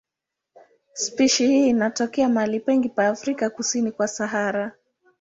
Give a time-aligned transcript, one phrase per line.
[0.93, 4.71] Spishi hii inatokea mahali pengi pa Afrika kusini kwa Sahara.